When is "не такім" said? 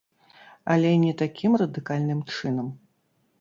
1.03-1.59